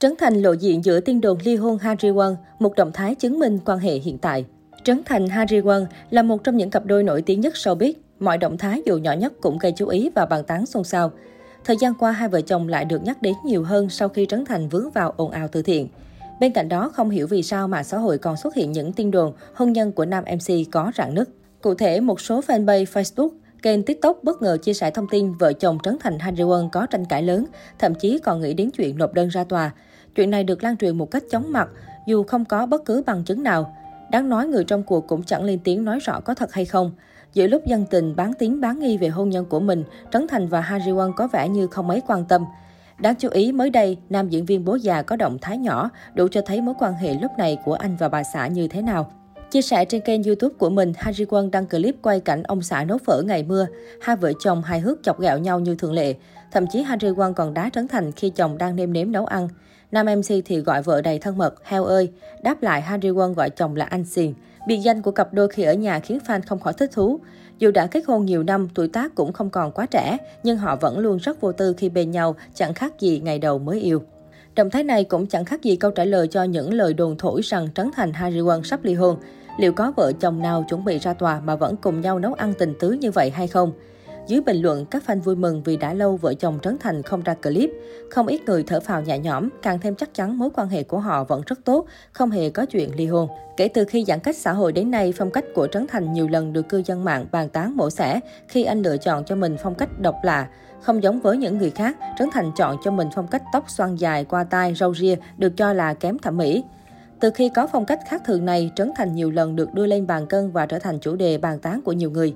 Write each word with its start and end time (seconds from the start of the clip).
Trấn 0.00 0.14
Thành 0.18 0.42
lộ 0.42 0.52
diện 0.52 0.84
giữa 0.84 1.00
tiên 1.00 1.20
đồn 1.20 1.38
ly 1.44 1.56
hôn 1.56 1.78
Harry 1.78 2.08
Won, 2.08 2.34
một 2.58 2.74
động 2.76 2.92
thái 2.92 3.14
chứng 3.14 3.38
minh 3.38 3.58
quan 3.64 3.78
hệ 3.78 3.94
hiện 3.94 4.18
tại. 4.18 4.44
Trấn 4.84 5.02
Thành 5.04 5.28
Harry 5.28 5.60
Won 5.60 5.86
là 6.10 6.22
một 6.22 6.44
trong 6.44 6.56
những 6.56 6.70
cặp 6.70 6.86
đôi 6.86 7.02
nổi 7.02 7.22
tiếng 7.22 7.40
nhất 7.40 7.54
showbiz. 7.54 7.92
Mọi 8.18 8.38
động 8.38 8.58
thái 8.58 8.82
dù 8.86 8.96
nhỏ 8.96 9.12
nhất 9.12 9.32
cũng 9.40 9.58
gây 9.58 9.72
chú 9.76 9.86
ý 9.88 10.10
và 10.14 10.26
bàn 10.26 10.44
tán 10.44 10.66
xôn 10.66 10.84
xao. 10.84 11.12
Thời 11.64 11.76
gian 11.80 11.94
qua, 11.94 12.12
hai 12.12 12.28
vợ 12.28 12.40
chồng 12.40 12.68
lại 12.68 12.84
được 12.84 13.04
nhắc 13.04 13.22
đến 13.22 13.34
nhiều 13.44 13.64
hơn 13.64 13.88
sau 13.88 14.08
khi 14.08 14.26
Trấn 14.26 14.44
Thành 14.44 14.68
vướng 14.68 14.90
vào 14.90 15.14
ồn 15.16 15.30
ào 15.30 15.48
từ 15.48 15.62
thiện. 15.62 15.88
Bên 16.40 16.52
cạnh 16.52 16.68
đó, 16.68 16.90
không 16.94 17.10
hiểu 17.10 17.26
vì 17.26 17.42
sao 17.42 17.68
mạng 17.68 17.84
xã 17.84 17.98
hội 17.98 18.18
còn 18.18 18.36
xuất 18.36 18.54
hiện 18.54 18.72
những 18.72 18.92
tin 18.92 19.10
đồn 19.10 19.32
hôn 19.54 19.72
nhân 19.72 19.92
của 19.92 20.04
nam 20.04 20.24
MC 20.24 20.70
có 20.72 20.92
rạn 20.98 21.14
nứt. 21.14 21.28
Cụ 21.62 21.74
thể, 21.74 22.00
một 22.00 22.20
số 22.20 22.40
fanpage 22.40 22.84
Facebook, 22.84 23.30
kênh 23.62 23.82
TikTok 23.82 24.24
bất 24.24 24.42
ngờ 24.42 24.56
chia 24.62 24.74
sẻ 24.74 24.90
thông 24.90 25.06
tin 25.10 25.32
vợ 25.32 25.52
chồng 25.52 25.78
Trấn 25.82 25.96
Thành 26.00 26.18
Harry 26.18 26.42
Won 26.42 26.68
có 26.68 26.86
tranh 26.86 27.04
cãi 27.04 27.22
lớn, 27.22 27.44
thậm 27.78 27.94
chí 27.94 28.18
còn 28.18 28.40
nghĩ 28.40 28.54
đến 28.54 28.70
chuyện 28.70 28.98
nộp 28.98 29.12
đơn 29.12 29.28
ra 29.28 29.44
tòa. 29.44 29.72
Chuyện 30.14 30.30
này 30.30 30.44
được 30.44 30.62
lan 30.64 30.76
truyền 30.76 30.98
một 30.98 31.10
cách 31.10 31.22
chóng 31.30 31.52
mặt, 31.52 31.68
dù 32.06 32.22
không 32.22 32.44
có 32.44 32.66
bất 32.66 32.84
cứ 32.84 33.02
bằng 33.06 33.24
chứng 33.24 33.42
nào. 33.42 33.74
Đáng 34.10 34.28
nói 34.28 34.46
người 34.46 34.64
trong 34.64 34.82
cuộc 34.82 35.06
cũng 35.06 35.22
chẳng 35.22 35.44
lên 35.44 35.58
tiếng 35.64 35.84
nói 35.84 35.98
rõ 35.98 36.20
có 36.20 36.34
thật 36.34 36.52
hay 36.52 36.64
không. 36.64 36.92
Giữa 37.34 37.46
lúc 37.46 37.66
dân 37.66 37.84
tình 37.90 38.16
bán 38.16 38.32
tiếng 38.38 38.60
bán 38.60 38.78
nghi 38.78 38.96
về 38.96 39.08
hôn 39.08 39.30
nhân 39.30 39.44
của 39.44 39.60
mình, 39.60 39.84
Trấn 40.12 40.28
Thành 40.28 40.48
và 40.48 40.60
Harry 40.60 40.90
Won 40.90 41.12
có 41.12 41.28
vẻ 41.32 41.48
như 41.48 41.66
không 41.66 41.88
mấy 41.88 42.02
quan 42.06 42.24
tâm. 42.24 42.44
Đáng 42.98 43.14
chú 43.18 43.28
ý, 43.28 43.52
mới 43.52 43.70
đây, 43.70 43.96
nam 44.08 44.28
diễn 44.28 44.44
viên 44.44 44.64
bố 44.64 44.74
già 44.74 45.02
có 45.02 45.16
động 45.16 45.38
thái 45.40 45.58
nhỏ, 45.58 45.90
đủ 46.14 46.28
cho 46.28 46.40
thấy 46.46 46.60
mối 46.60 46.74
quan 46.78 46.94
hệ 46.94 47.14
lúc 47.14 47.30
này 47.38 47.58
của 47.64 47.74
anh 47.74 47.96
và 47.96 48.08
bà 48.08 48.22
xã 48.22 48.46
như 48.46 48.68
thế 48.68 48.82
nào. 48.82 49.10
Chia 49.50 49.62
sẻ 49.62 49.84
trên 49.84 50.00
kênh 50.00 50.22
YouTube 50.22 50.54
của 50.58 50.70
mình, 50.70 50.92
Harry 50.96 51.24
Won 51.24 51.50
đăng 51.50 51.66
clip 51.66 51.96
quay 52.02 52.20
cảnh 52.20 52.42
ông 52.42 52.62
xã 52.62 52.84
nấu 52.84 52.98
phở 52.98 53.22
ngày 53.22 53.42
mưa. 53.42 53.66
Hai 54.00 54.16
vợ 54.16 54.32
chồng 54.40 54.62
hài 54.62 54.80
hước 54.80 55.02
chọc 55.02 55.20
ghẹo 55.20 55.38
nhau 55.38 55.60
như 55.60 55.74
thường 55.74 55.92
lệ. 55.92 56.14
Thậm 56.52 56.66
chí 56.66 56.82
Harry 56.82 57.08
Won 57.08 57.32
còn 57.32 57.54
đá 57.54 57.70
Trấn 57.70 57.88
Thành 57.88 58.12
khi 58.12 58.30
chồng 58.30 58.58
đang 58.58 58.76
nêm 58.76 58.92
nếm 58.92 59.12
nấu 59.12 59.26
ăn. 59.26 59.48
Nam 59.92 60.06
MC 60.06 60.44
thì 60.44 60.58
gọi 60.58 60.82
vợ 60.82 61.00
đầy 61.00 61.18
thân 61.18 61.38
mật, 61.38 61.54
heo 61.64 61.84
ơi. 61.84 62.10
Đáp 62.42 62.62
lại 62.62 62.82
Harry 62.82 63.08
Won 63.08 63.32
gọi 63.32 63.50
chồng 63.50 63.76
là 63.76 63.84
anh 63.84 64.04
xiền. 64.04 64.34
Biệt 64.66 64.76
danh 64.76 65.02
của 65.02 65.10
cặp 65.10 65.34
đôi 65.34 65.48
khi 65.48 65.62
ở 65.62 65.74
nhà 65.74 66.00
khiến 66.00 66.18
fan 66.26 66.40
không 66.46 66.60
khỏi 66.60 66.72
thích 66.72 66.90
thú. 66.92 67.20
Dù 67.58 67.70
đã 67.70 67.86
kết 67.86 68.04
hôn 68.06 68.24
nhiều 68.24 68.42
năm, 68.42 68.68
tuổi 68.74 68.88
tác 68.88 69.14
cũng 69.14 69.32
không 69.32 69.50
còn 69.50 69.72
quá 69.72 69.86
trẻ, 69.86 70.16
nhưng 70.42 70.56
họ 70.56 70.76
vẫn 70.76 70.98
luôn 70.98 71.16
rất 71.16 71.40
vô 71.40 71.52
tư 71.52 71.74
khi 71.78 71.88
bên 71.88 72.10
nhau, 72.10 72.36
chẳng 72.54 72.74
khác 72.74 73.00
gì 73.00 73.20
ngày 73.20 73.38
đầu 73.38 73.58
mới 73.58 73.80
yêu. 73.80 74.02
Động 74.54 74.70
thái 74.70 74.84
này 74.84 75.04
cũng 75.04 75.26
chẳng 75.26 75.44
khác 75.44 75.62
gì 75.62 75.76
câu 75.76 75.90
trả 75.90 76.04
lời 76.04 76.28
cho 76.28 76.42
những 76.42 76.72
lời 76.72 76.94
đồn 76.94 77.16
thổi 77.18 77.40
rằng 77.44 77.68
Trấn 77.74 77.90
Thành 77.96 78.12
Harry 78.12 78.38
Won 78.40 78.62
sắp 78.62 78.84
ly 78.84 78.94
hôn. 78.94 79.16
Liệu 79.58 79.72
có 79.72 79.92
vợ 79.96 80.12
chồng 80.20 80.42
nào 80.42 80.64
chuẩn 80.68 80.84
bị 80.84 80.98
ra 80.98 81.14
tòa 81.14 81.40
mà 81.40 81.56
vẫn 81.56 81.76
cùng 81.76 82.00
nhau 82.00 82.18
nấu 82.18 82.34
ăn 82.34 82.54
tình 82.58 82.74
tứ 82.80 82.90
như 82.90 83.10
vậy 83.10 83.30
hay 83.30 83.46
không? 83.46 83.72
Dưới 84.28 84.40
bình 84.40 84.62
luận, 84.62 84.86
các 84.86 85.02
fan 85.06 85.20
vui 85.20 85.36
mừng 85.36 85.62
vì 85.62 85.76
đã 85.76 85.94
lâu 85.94 86.16
vợ 86.16 86.34
chồng 86.34 86.58
Trấn 86.62 86.78
Thành 86.78 87.02
không 87.02 87.22
ra 87.22 87.34
clip. 87.34 87.70
Không 88.10 88.26
ít 88.26 88.42
người 88.46 88.62
thở 88.62 88.80
phào 88.80 89.02
nhẹ 89.02 89.18
nhõm, 89.18 89.48
càng 89.62 89.78
thêm 89.78 89.94
chắc 89.94 90.14
chắn 90.14 90.38
mối 90.38 90.48
quan 90.54 90.68
hệ 90.68 90.82
của 90.82 90.98
họ 90.98 91.24
vẫn 91.24 91.42
rất 91.46 91.58
tốt, 91.64 91.86
không 92.12 92.30
hề 92.30 92.50
có 92.50 92.66
chuyện 92.66 92.90
ly 92.96 93.06
hôn. 93.06 93.28
Kể 93.56 93.68
từ 93.68 93.84
khi 93.84 94.04
giãn 94.04 94.20
cách 94.20 94.36
xã 94.36 94.52
hội 94.52 94.72
đến 94.72 94.90
nay, 94.90 95.12
phong 95.16 95.30
cách 95.30 95.44
của 95.54 95.66
Trấn 95.66 95.86
Thành 95.86 96.12
nhiều 96.12 96.28
lần 96.28 96.52
được 96.52 96.68
cư 96.68 96.82
dân 96.86 97.04
mạng 97.04 97.26
bàn 97.32 97.48
tán 97.48 97.76
mổ 97.76 97.90
xẻ 97.90 98.20
khi 98.48 98.64
anh 98.64 98.82
lựa 98.82 98.96
chọn 98.96 99.24
cho 99.24 99.36
mình 99.36 99.56
phong 99.62 99.74
cách 99.74 100.00
độc 100.00 100.14
lạ. 100.22 100.48
Không 100.82 101.02
giống 101.02 101.20
với 101.20 101.36
những 101.36 101.58
người 101.58 101.70
khác, 101.70 101.96
Trấn 102.18 102.28
Thành 102.32 102.52
chọn 102.56 102.76
cho 102.84 102.90
mình 102.90 103.08
phong 103.14 103.26
cách 103.26 103.42
tóc 103.52 103.64
xoăn 103.70 103.96
dài 103.96 104.24
qua 104.24 104.44
tai, 104.44 104.74
râu 104.74 104.94
ria 104.94 105.16
được 105.38 105.56
cho 105.56 105.72
là 105.72 105.94
kém 105.94 106.18
thẩm 106.18 106.36
mỹ. 106.36 106.64
Từ 107.20 107.30
khi 107.30 107.50
có 107.54 107.66
phong 107.66 107.86
cách 107.86 108.00
khác 108.08 108.22
thường 108.26 108.44
này, 108.44 108.70
Trấn 108.76 108.92
Thành 108.96 109.14
nhiều 109.14 109.30
lần 109.30 109.56
được 109.56 109.74
đưa 109.74 109.86
lên 109.86 110.06
bàn 110.06 110.26
cân 110.26 110.50
và 110.50 110.66
trở 110.66 110.78
thành 110.78 110.98
chủ 110.98 111.16
đề 111.16 111.38
bàn 111.38 111.58
tán 111.58 111.80
của 111.82 111.92
nhiều 111.92 112.10
người. 112.10 112.34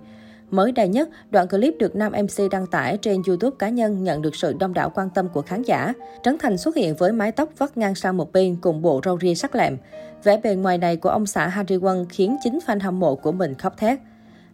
Mới 0.52 0.72
đây 0.72 0.88
nhất, 0.88 1.08
đoạn 1.30 1.48
clip 1.48 1.74
được 1.78 1.96
nam 1.96 2.12
MC 2.12 2.50
đăng 2.50 2.66
tải 2.66 2.96
trên 2.96 3.22
YouTube 3.26 3.56
cá 3.58 3.68
nhân 3.68 4.04
nhận 4.04 4.22
được 4.22 4.36
sự 4.36 4.54
đông 4.60 4.74
đảo 4.74 4.92
quan 4.94 5.10
tâm 5.10 5.28
của 5.28 5.42
khán 5.42 5.62
giả. 5.62 5.92
Trấn 6.22 6.38
Thành 6.38 6.58
xuất 6.58 6.76
hiện 6.76 6.94
với 6.96 7.12
mái 7.12 7.32
tóc 7.32 7.48
vắt 7.58 7.76
ngang 7.76 7.94
sang 7.94 8.16
một 8.16 8.32
bên 8.32 8.56
cùng 8.60 8.82
bộ 8.82 9.00
râu 9.04 9.18
ria 9.18 9.34
sắc 9.34 9.54
lẹm. 9.54 9.76
Vẻ 10.24 10.40
bề 10.42 10.54
ngoài 10.54 10.78
này 10.78 10.96
của 10.96 11.08
ông 11.08 11.26
xã 11.26 11.48
Harry 11.48 11.76
Won 11.76 12.06
khiến 12.08 12.36
chính 12.44 12.58
fan 12.66 12.80
hâm 12.80 13.00
mộ 13.00 13.14
của 13.14 13.32
mình 13.32 13.54
khóc 13.54 13.76
thét. 13.78 13.98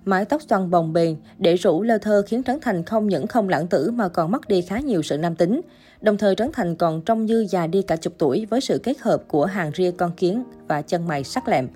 Mái 0.04 0.24
tóc 0.24 0.42
xoăn 0.42 0.70
bồng 0.70 0.92
bềnh, 0.92 1.16
để 1.38 1.56
rủ 1.56 1.82
lơ 1.82 1.98
thơ 1.98 2.22
khiến 2.26 2.42
Trấn 2.42 2.60
Thành 2.60 2.84
không 2.84 3.08
những 3.08 3.26
không 3.26 3.48
lãng 3.48 3.66
tử 3.66 3.90
mà 3.90 4.08
còn 4.08 4.30
mất 4.30 4.48
đi 4.48 4.62
khá 4.62 4.80
nhiều 4.80 5.02
sự 5.02 5.18
nam 5.18 5.34
tính. 5.34 5.60
Đồng 6.00 6.18
thời 6.18 6.34
Trấn 6.34 6.50
Thành 6.52 6.76
còn 6.76 7.00
trông 7.00 7.26
như 7.26 7.46
già 7.50 7.66
đi 7.66 7.82
cả 7.82 7.96
chục 7.96 8.12
tuổi 8.18 8.46
với 8.50 8.60
sự 8.60 8.80
kết 8.82 8.98
hợp 9.00 9.22
của 9.28 9.44
hàng 9.44 9.70
ria 9.74 9.90
con 9.90 10.12
kiến 10.12 10.44
và 10.68 10.82
chân 10.82 11.08
mày 11.08 11.24
sắc 11.24 11.48
lẹm. 11.48 11.68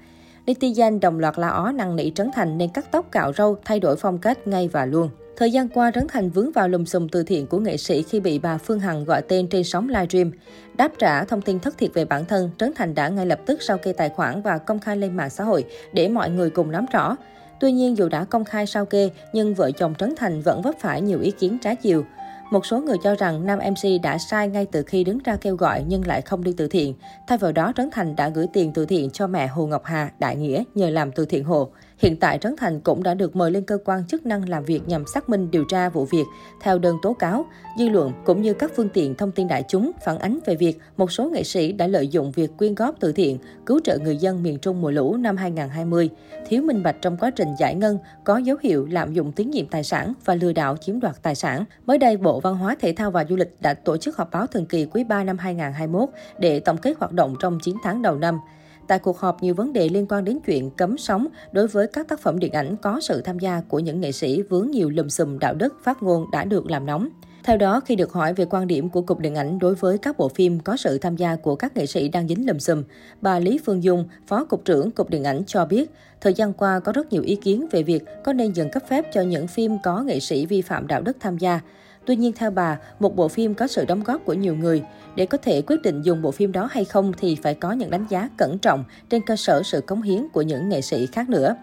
Netizen 0.46 1.00
đồng 1.00 1.18
loạt 1.18 1.38
la 1.38 1.48
ó 1.48 1.72
năng 1.72 1.96
nỉ 1.96 2.10
Trấn 2.10 2.30
Thành 2.34 2.58
nên 2.58 2.70
cắt 2.70 2.86
tóc 2.90 3.12
cạo 3.12 3.32
râu, 3.32 3.56
thay 3.64 3.80
đổi 3.80 3.96
phong 3.96 4.18
cách 4.18 4.46
ngay 4.46 4.68
và 4.68 4.86
luôn. 4.86 5.10
Thời 5.36 5.52
gian 5.52 5.68
qua, 5.68 5.90
Trấn 5.94 6.08
Thành 6.08 6.30
vướng 6.30 6.52
vào 6.52 6.68
lùm 6.68 6.84
xùm 6.84 7.08
từ 7.08 7.22
thiện 7.22 7.46
của 7.46 7.58
nghệ 7.58 7.76
sĩ 7.76 8.02
khi 8.02 8.20
bị 8.20 8.38
bà 8.38 8.58
Phương 8.58 8.80
Hằng 8.80 9.04
gọi 9.04 9.22
tên 9.22 9.48
trên 9.48 9.64
sóng 9.64 9.88
livestream. 9.88 10.30
Đáp 10.74 10.92
trả 10.98 11.24
thông 11.24 11.42
tin 11.42 11.60
thất 11.60 11.78
thiệt 11.78 11.90
về 11.94 12.04
bản 12.04 12.24
thân, 12.24 12.50
Trấn 12.58 12.72
Thành 12.74 12.94
đã 12.94 13.08
ngay 13.08 13.26
lập 13.26 13.40
tức 13.46 13.62
sao 13.62 13.78
kê 13.78 13.92
tài 13.92 14.08
khoản 14.08 14.42
và 14.42 14.58
công 14.58 14.78
khai 14.78 14.96
lên 14.96 15.16
mạng 15.16 15.30
xã 15.30 15.44
hội 15.44 15.64
để 15.92 16.08
mọi 16.08 16.30
người 16.30 16.50
cùng 16.50 16.70
nắm 16.70 16.86
rõ. 16.92 17.16
Tuy 17.60 17.72
nhiên, 17.72 17.96
dù 17.96 18.08
đã 18.08 18.24
công 18.24 18.44
khai 18.44 18.66
sao 18.66 18.86
kê, 18.86 19.10
nhưng 19.32 19.54
vợ 19.54 19.70
chồng 19.70 19.94
Trấn 19.98 20.14
Thành 20.16 20.42
vẫn 20.42 20.62
vấp 20.62 20.74
phải 20.80 21.00
nhiều 21.00 21.20
ý 21.20 21.30
kiến 21.30 21.58
trái 21.62 21.76
chiều. 21.76 22.04
Một 22.50 22.66
số 22.66 22.80
người 22.80 22.96
cho 23.02 23.14
rằng 23.14 23.46
nam 23.46 23.58
MC 23.58 24.02
đã 24.02 24.18
sai 24.18 24.48
ngay 24.48 24.66
từ 24.72 24.82
khi 24.82 25.04
đứng 25.04 25.18
ra 25.18 25.36
kêu 25.36 25.56
gọi 25.56 25.84
nhưng 25.88 26.06
lại 26.06 26.22
không 26.22 26.44
đi 26.44 26.54
từ 26.56 26.68
thiện. 26.68 26.94
Thay 27.26 27.38
vào 27.38 27.52
đó, 27.52 27.72
Trấn 27.76 27.90
Thành 27.90 28.16
đã 28.16 28.28
gửi 28.28 28.46
tiền 28.52 28.72
từ 28.72 28.86
thiện 28.86 29.10
cho 29.10 29.26
mẹ 29.26 29.46
Hồ 29.46 29.66
Ngọc 29.66 29.84
Hà, 29.84 30.10
Đại 30.18 30.36
Nghĩa, 30.36 30.64
nhờ 30.74 30.90
làm 30.90 31.12
từ 31.12 31.24
thiện 31.24 31.44
hộ. 31.44 31.70
Hiện 32.02 32.16
tại, 32.16 32.38
Trấn 32.38 32.56
Thành 32.56 32.80
cũng 32.80 33.02
đã 33.02 33.14
được 33.14 33.36
mời 33.36 33.50
lên 33.50 33.64
cơ 33.64 33.78
quan 33.84 34.06
chức 34.06 34.26
năng 34.26 34.48
làm 34.48 34.64
việc 34.64 34.88
nhằm 34.88 35.06
xác 35.06 35.28
minh 35.28 35.50
điều 35.50 35.64
tra 35.64 35.88
vụ 35.88 36.04
việc. 36.04 36.24
Theo 36.60 36.78
đơn 36.78 36.96
tố 37.02 37.12
cáo, 37.12 37.46
dư 37.78 37.88
luận 37.88 38.12
cũng 38.24 38.42
như 38.42 38.54
các 38.54 38.72
phương 38.76 38.88
tiện 38.88 39.14
thông 39.14 39.30
tin 39.30 39.48
đại 39.48 39.64
chúng 39.68 39.90
phản 40.04 40.18
ánh 40.18 40.38
về 40.46 40.56
việc 40.56 40.78
một 40.96 41.12
số 41.12 41.30
nghệ 41.30 41.42
sĩ 41.42 41.72
đã 41.72 41.86
lợi 41.86 42.08
dụng 42.08 42.32
việc 42.32 42.50
quyên 42.58 42.74
góp 42.74 42.94
từ 43.00 43.12
thiện, 43.12 43.38
cứu 43.66 43.80
trợ 43.84 43.98
người 43.98 44.16
dân 44.16 44.42
miền 44.42 44.58
Trung 44.58 44.80
mùa 44.80 44.90
lũ 44.90 45.16
năm 45.16 45.36
2020, 45.36 46.10
thiếu 46.48 46.62
minh 46.62 46.82
bạch 46.82 46.96
trong 47.02 47.16
quá 47.16 47.30
trình 47.30 47.48
giải 47.58 47.74
ngân, 47.74 47.98
có 48.24 48.36
dấu 48.36 48.56
hiệu 48.62 48.86
lạm 48.90 49.12
dụng 49.12 49.32
tín 49.32 49.50
nhiệm 49.50 49.66
tài 49.66 49.84
sản 49.84 50.12
và 50.24 50.34
lừa 50.34 50.52
đảo 50.52 50.76
chiếm 50.76 51.00
đoạt 51.00 51.22
tài 51.22 51.34
sản. 51.34 51.64
Mới 51.86 51.98
đây, 51.98 52.16
Bộ 52.16 52.40
Văn 52.40 52.54
hóa 52.54 52.76
Thể 52.80 52.92
thao 52.92 53.10
và 53.10 53.24
Du 53.28 53.36
lịch 53.36 53.56
đã 53.60 53.74
tổ 53.74 53.96
chức 53.96 54.16
họp 54.16 54.30
báo 54.30 54.46
thường 54.46 54.66
kỳ 54.66 54.86
quý 54.86 55.04
3 55.04 55.24
năm 55.24 55.38
2021 55.38 56.08
để 56.38 56.60
tổng 56.60 56.78
kết 56.78 56.94
hoạt 56.98 57.12
động 57.12 57.36
trong 57.40 57.58
9 57.62 57.76
tháng 57.84 58.02
đầu 58.02 58.14
năm. 58.18 58.38
Tại 58.86 58.98
cuộc 58.98 59.18
họp, 59.18 59.42
nhiều 59.42 59.54
vấn 59.54 59.72
đề 59.72 59.88
liên 59.88 60.06
quan 60.08 60.24
đến 60.24 60.38
chuyện 60.46 60.70
cấm 60.70 60.98
sóng 60.98 61.26
đối 61.52 61.68
với 61.68 61.86
các 61.86 62.08
tác 62.08 62.20
phẩm 62.20 62.38
điện 62.38 62.52
ảnh 62.52 62.76
có 62.76 63.00
sự 63.00 63.20
tham 63.20 63.38
gia 63.38 63.60
của 63.60 63.78
những 63.78 64.00
nghệ 64.00 64.12
sĩ 64.12 64.42
vướng 64.42 64.70
nhiều 64.70 64.90
lùm 64.90 65.08
xùm 65.08 65.38
đạo 65.38 65.54
đức 65.54 65.74
phát 65.82 66.02
ngôn 66.02 66.30
đã 66.30 66.44
được 66.44 66.70
làm 66.70 66.86
nóng. 66.86 67.08
Theo 67.44 67.56
đó, 67.56 67.80
khi 67.80 67.96
được 67.96 68.12
hỏi 68.12 68.34
về 68.34 68.44
quan 68.50 68.66
điểm 68.66 68.88
của 68.88 69.02
Cục 69.02 69.18
Điện 69.18 69.34
ảnh 69.34 69.58
đối 69.58 69.74
với 69.74 69.98
các 69.98 70.18
bộ 70.18 70.28
phim 70.28 70.60
có 70.60 70.76
sự 70.76 70.98
tham 70.98 71.16
gia 71.16 71.36
của 71.36 71.56
các 71.56 71.76
nghệ 71.76 71.86
sĩ 71.86 72.08
đang 72.08 72.28
dính 72.28 72.46
lùm 72.46 72.58
xùm, 72.58 72.82
bà 73.20 73.38
Lý 73.38 73.58
Phương 73.64 73.82
Dung, 73.82 74.08
Phó 74.26 74.44
Cục 74.44 74.64
trưởng 74.64 74.90
Cục 74.90 75.10
Điện 75.10 75.24
ảnh 75.24 75.42
cho 75.46 75.66
biết, 75.66 75.90
thời 76.20 76.34
gian 76.34 76.52
qua 76.52 76.80
có 76.80 76.92
rất 76.92 77.12
nhiều 77.12 77.22
ý 77.22 77.36
kiến 77.36 77.66
về 77.70 77.82
việc 77.82 78.04
có 78.24 78.32
nên 78.32 78.52
dừng 78.52 78.70
cấp 78.70 78.82
phép 78.88 79.06
cho 79.12 79.20
những 79.20 79.46
phim 79.46 79.78
có 79.82 80.02
nghệ 80.02 80.20
sĩ 80.20 80.46
vi 80.46 80.62
phạm 80.62 80.86
đạo 80.86 81.02
đức 81.02 81.16
tham 81.20 81.38
gia. 81.38 81.60
Tuy 82.06 82.16
nhiên 82.16 82.32
theo 82.32 82.50
bà, 82.50 82.78
một 82.98 83.16
bộ 83.16 83.28
phim 83.28 83.54
có 83.54 83.66
sự 83.66 83.84
đóng 83.84 84.02
góp 84.02 84.24
của 84.24 84.32
nhiều 84.32 84.56
người. 84.56 84.82
Để 85.16 85.26
có 85.26 85.38
thể 85.38 85.62
quyết 85.62 85.82
định 85.82 86.02
dùng 86.02 86.22
bộ 86.22 86.30
phim 86.30 86.52
đó 86.52 86.68
hay 86.70 86.84
không 86.84 87.12
thì 87.18 87.36
phải 87.42 87.54
có 87.54 87.72
những 87.72 87.90
đánh 87.90 88.06
giá 88.10 88.28
cẩn 88.36 88.58
trọng 88.58 88.84
trên 89.10 89.22
cơ 89.26 89.36
sở 89.36 89.62
sự 89.64 89.80
cống 89.80 90.02
hiến 90.02 90.28
của 90.32 90.42
những 90.42 90.68
nghệ 90.68 90.80
sĩ 90.80 91.06
khác 91.06 91.28
nữa. 91.28 91.56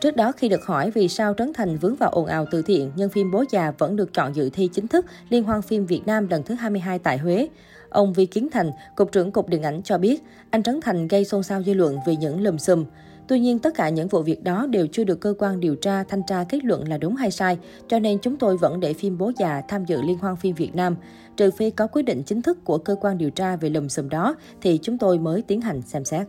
Trước 0.00 0.16
đó 0.16 0.32
khi 0.32 0.48
được 0.48 0.66
hỏi 0.66 0.90
vì 0.90 1.08
sao 1.08 1.34
Trấn 1.38 1.52
Thành 1.52 1.76
vướng 1.76 1.96
vào 1.96 2.10
ồn 2.10 2.26
ào 2.26 2.46
từ 2.50 2.62
thiện, 2.62 2.92
nhưng 2.96 3.08
phim 3.08 3.30
Bố 3.30 3.44
già 3.50 3.72
vẫn 3.78 3.96
được 3.96 4.14
chọn 4.14 4.36
dự 4.36 4.50
thi 4.50 4.68
chính 4.72 4.88
thức 4.88 5.06
Liên 5.28 5.44
hoan 5.44 5.62
phim 5.62 5.86
Việt 5.86 6.06
Nam 6.06 6.28
lần 6.28 6.42
thứ 6.42 6.54
22 6.54 6.98
tại 6.98 7.18
Huế. 7.18 7.48
Ông 7.88 8.12
Vi 8.12 8.26
Kiến 8.26 8.48
Thành, 8.52 8.70
Cục 8.96 9.12
trưởng 9.12 9.32
Cục 9.32 9.48
Điện 9.48 9.62
ảnh 9.62 9.82
cho 9.82 9.98
biết, 9.98 10.22
anh 10.50 10.62
Trấn 10.62 10.80
Thành 10.80 11.08
gây 11.08 11.24
xôn 11.24 11.42
xao 11.42 11.62
dư 11.62 11.74
luận 11.74 11.96
vì 12.06 12.16
những 12.16 12.42
lùm 12.42 12.56
xùm. 12.56 12.84
Tuy 13.32 13.40
nhiên, 13.40 13.58
tất 13.58 13.74
cả 13.74 13.88
những 13.88 14.08
vụ 14.08 14.22
việc 14.22 14.42
đó 14.42 14.66
đều 14.66 14.86
chưa 14.86 15.04
được 15.04 15.20
cơ 15.20 15.34
quan 15.38 15.60
điều 15.60 15.74
tra, 15.74 16.04
thanh 16.04 16.22
tra 16.26 16.44
kết 16.48 16.64
luận 16.64 16.88
là 16.88 16.98
đúng 16.98 17.16
hay 17.16 17.30
sai, 17.30 17.58
cho 17.88 17.98
nên 17.98 18.18
chúng 18.18 18.36
tôi 18.36 18.56
vẫn 18.56 18.80
để 18.80 18.92
phim 18.92 19.18
Bố 19.18 19.32
già 19.38 19.62
tham 19.68 19.84
dự 19.84 20.02
Liên 20.02 20.18
hoan 20.18 20.36
phim 20.36 20.54
Việt 20.54 20.74
Nam. 20.74 20.96
Trừ 21.36 21.50
phi 21.50 21.70
có 21.70 21.86
quyết 21.86 22.02
định 22.02 22.22
chính 22.26 22.42
thức 22.42 22.58
của 22.64 22.78
cơ 22.78 22.96
quan 23.00 23.18
điều 23.18 23.30
tra 23.30 23.56
về 23.56 23.70
lùm 23.70 23.88
xùm 23.88 24.08
đó, 24.08 24.36
thì 24.60 24.78
chúng 24.82 24.98
tôi 24.98 25.18
mới 25.18 25.42
tiến 25.42 25.60
hành 25.60 25.82
xem 25.82 26.04
xét. 26.04 26.26